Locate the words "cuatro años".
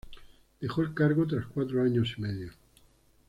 1.45-2.15